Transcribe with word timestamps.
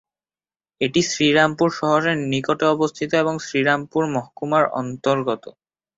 এটি 0.81 1.01
শ্রীরামপুর 1.03 1.69
শহরের 1.79 2.17
নিকটে 2.31 2.65
অবস্থিত 2.67 3.11
এবং 3.23 3.35
শ্রীরামপুর 3.39 4.03
মহকুমার 4.15 4.63
অন্তর্গত। 4.79 5.43